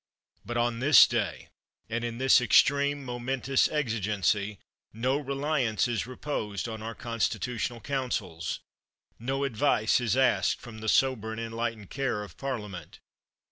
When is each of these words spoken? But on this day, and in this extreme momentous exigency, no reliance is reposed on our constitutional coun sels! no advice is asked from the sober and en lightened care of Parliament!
But 0.43 0.57
on 0.57 0.79
this 0.79 1.05
day, 1.05 1.49
and 1.87 2.03
in 2.03 2.17
this 2.17 2.41
extreme 2.41 3.05
momentous 3.05 3.67
exigency, 3.69 4.57
no 4.91 5.19
reliance 5.19 5.87
is 5.87 6.07
reposed 6.07 6.67
on 6.67 6.81
our 6.81 6.95
constitutional 6.95 7.81
coun 7.81 8.09
sels! 8.09 8.61
no 9.19 9.43
advice 9.43 9.99
is 10.01 10.17
asked 10.17 10.59
from 10.59 10.79
the 10.79 10.89
sober 10.89 11.31
and 11.31 11.39
en 11.39 11.51
lightened 11.51 11.91
care 11.91 12.23
of 12.23 12.35
Parliament! 12.35 12.99